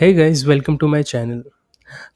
[0.00, 1.42] Hey guys welcome to my channel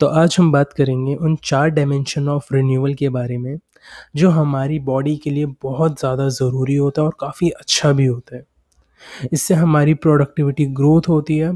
[0.00, 3.58] तो आज हम बात करेंगे उन चार डायमेंशन ऑफ़ रिन्यूअल के बारे में,
[4.16, 8.36] जो हमारी बॉडी के लिए बहुत ज़्यादा ज़रूरी होता है और काफ़ी अच्छा भी होता
[8.36, 8.42] है।
[9.32, 11.52] इससे हमारी प्रोडक्टिविटी ग्रोथ होती है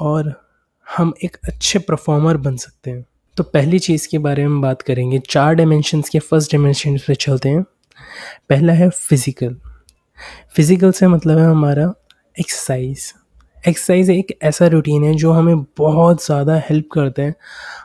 [0.00, 0.32] और
[0.86, 3.04] हम एक अच्छे परफॉर्मर बन सकते हैं।
[3.36, 7.48] तो पहली चीज़ के बारे में बात करेंगे, चार डायमेंशंस के फ़र्स्ट डायमेंशन पे चलते
[7.48, 7.62] हैं।
[8.50, 9.56] पहला है फ़िज़िकल
[10.56, 11.92] फ़िज़िकल से मतलब है हमारा
[12.36, 13.12] एक्सरसाइज
[13.68, 17.34] एक्सरसाइज एक ऐसा रूटीन है जो हमें बहुत ज़्यादा हेल्प करता है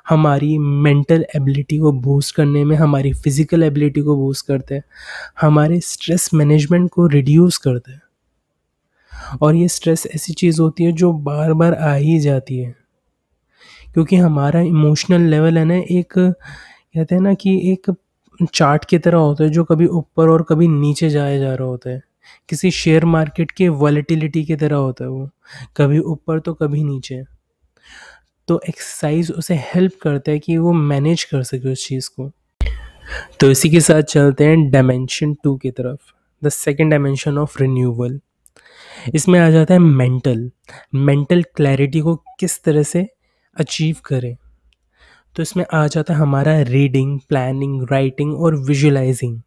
[0.10, 4.84] हमारी मेंटल एबिलिटी को बूस्ट करने में, हमारी फ़िज़िकल एबिलिटी को बूस्ट करता है,
[5.42, 8.02] हमारे स्ट्रेस मैनेजमेंट को रिड्यूस करता है।
[9.42, 12.76] और ये स्ट्रेस ऐसी चीज़ होती है जो बार बार आ ही जाती है।
[13.94, 17.92] क्योंकि हमारा इमोशनल लेवल है ना, एक कहते हैं ना कि एक
[18.54, 21.90] चार्ट की तरह होता है जो कभी ऊपर और कभी नीचे जाया जा रहा होता
[21.90, 22.02] है।
[22.50, 25.30] किसी शेयर मार्केट के वॉलेटिलिटी की तरह होता है वो।
[25.78, 27.24] कभी ऊपर तो कभी नीचे।
[28.48, 32.32] तो एक्सरसाइज उसे हेल्प करता है कि वो मैनेज कर सके उस चीज़ को।
[33.40, 36.00] तो इसी के साथ चलते हैं डायमेंशन टू की तरफ़।
[36.46, 38.20] The second dimension of renewal
[39.14, 40.52] इसमें आ जाता है मेंटल।
[40.96, 43.08] मेंटल क्लैरिटी को किस तरह से
[43.60, 44.38] अचीव करें।
[45.36, 49.42] तो इसमें आ जाता है हमारा रीडिंग, प्लानिंग, राइटिंग और विजुलाइजिंग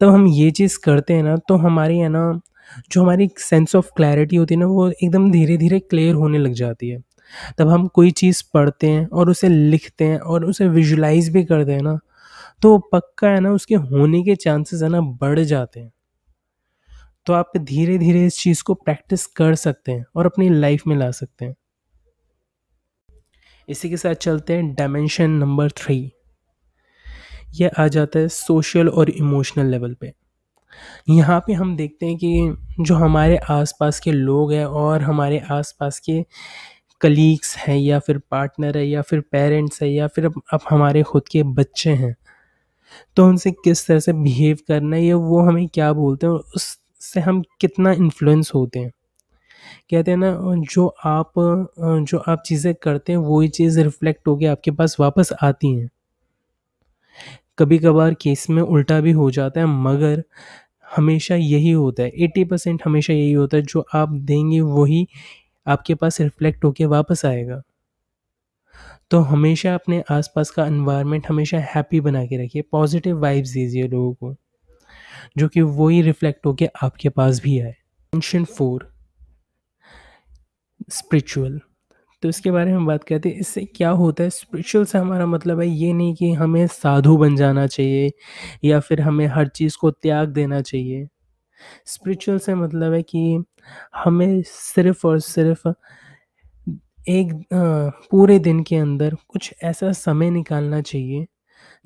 [0.00, 2.40] तब हम ये चीज़ करते हैं ना तो हमारी है ना,
[2.92, 6.52] जो हमारी सेंस ऑफ़ क्लैरिटी होती है ना, वो एकदम धीरे धीरे क्लियर होने लग
[6.54, 7.02] जाती है।
[7.58, 11.72] तब हम कोई चीज़ पढ़ते हैं और उसे लिखते हैं और उसे विजुलाइज भी करते
[11.72, 11.98] हैं ना
[12.62, 15.92] तो पक्का है ना, उसके होने के चांसेस है ना, बढ़ जाते हैं।
[17.26, 20.96] तो आप धीरे धीरे इस चीज़ को प्रैक्टिस कर सकते हैं और अपनी लाइफ में
[20.96, 21.54] ला सकते हैं।
[23.68, 26.00] इसी के साथ चलते हैं डायमेंशन नंबर थ्री
[27.50, 30.12] ये आ जाता है सोशल और इमोशनल लेवल पे।
[31.10, 35.98] यहाँ पे हम देखते हैं कि जो हमारे आसपास के लोग हैं और हमारे आसपास
[36.00, 36.22] के
[37.00, 41.28] कलीग्स हैं या फिर पार्टनर है या फिर पेरेंट्स है या फिर अब हमारे खुद
[41.28, 42.14] के बच्चे हैं
[43.16, 47.20] तो उनसे किस तरह से बिहेव करना है या वो हमें क्या बोलते हैं, उससे
[47.20, 48.90] हम कितना इन्फ्लुएंस होते हैं।
[49.90, 50.32] कहते हैं ना,
[50.72, 51.32] जो आप
[52.04, 55.88] जो आप चीज़ें करते हैं, वही चीज़ रिफ्लेक्ट होकर आपके पास वापस आती हैं।
[57.60, 60.22] कभी कभार केस में उल्टा भी हो जाता है, मगर
[60.96, 65.06] हमेशा यही होता है। एट्टी परसेंट हमेशा यही होता है, जो आप देंगे वही
[65.66, 67.62] आपके पास रिफ्लेक्ट होके वापस आएगा।
[69.10, 74.12] तो हमेशा अपने आसपास का एनवायरनमेंट हमेशा हैप्पी बना के रखिए पॉजिटिव वाइब्स दीजिए लोगों
[74.14, 74.34] को,
[75.38, 77.74] जो कि वही रिफ्लेक्ट होके आपके पास भी आए।
[78.12, 78.92] टेंशन फोर
[80.90, 81.60] स्पिरिचुअल
[82.22, 84.30] तो इसके बारे में बात करते हैं। इससे क्या होता है?
[84.30, 88.12] स्पिरिचुअल से हमारा मतलब है ये नहीं कि हमें साधु बन जाना चाहिए
[88.64, 91.06] या फिर हमें हर चीज़ को त्याग देना चाहिए।
[91.86, 93.44] स्पिरिचुअल से मतलब है कि
[93.96, 95.68] हमें सिर्फ़ और सिर्फ़
[97.08, 97.32] एक
[98.10, 101.26] पूरे दिन के अंदर कुछ ऐसा समय निकालना चाहिए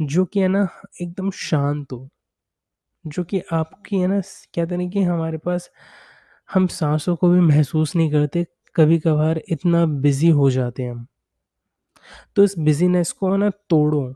[0.03, 0.69] जो कि है ना
[1.03, 2.09] एकदम शांत हो।
[3.05, 4.21] जो कि आपकी है ना
[4.55, 5.71] कहते हैं कि हमारे पास
[6.51, 8.47] हम सांसों को भी महसूस नहीं करते
[8.77, 11.07] कभी कभार इतना बिज़ी हो जाते हैं हम।
[12.37, 14.15] तो इस बिजीनेस को है ना तोड़ो।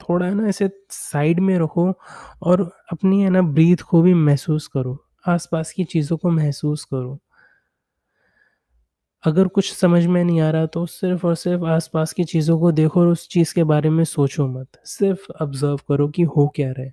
[0.00, 1.92] थोड़ा है ना इसे साइड में रखो
[2.42, 2.62] और
[2.92, 7.18] अपनी है ना ब्रीथ को भी महसूस करो। आसपास की चीज़ों को महसूस करो।
[9.24, 12.72] अगर कुछ समझ में नहीं आ रहा तो सिर्फ़ और सिर्फ़ आसपास की चीज़ों को
[12.72, 16.70] देखो और उस चीज़ के बारे में सोचो मत। सिर्फ़ ऑब्ज़र्व करो कि हो क्या
[16.72, 16.90] रहा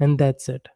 [0.00, 0.68] एंड दैट्स इट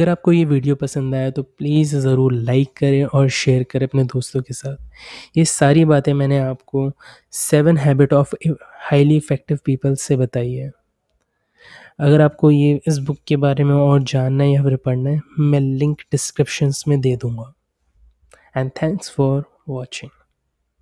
[0.00, 4.04] अगर आपको ये वीडियो पसंद आया तो प्लीज़ ज़रूर लाइक करें और शेयर करें अपने
[4.04, 6.90] दोस्तों के साथ। ये सारी बातें मैंने आपको
[7.32, 8.34] seven habit of
[8.82, 10.70] highly effective people से बताई है।
[12.00, 15.20] अगर आपको ये इस बुक के बारे में और जानना है या फिर पढ़ना है,
[15.38, 17.52] मैं लिंक डिस्क्रिप्शंस में दे दूँगा।
[18.56, 20.10] And thanks for watching.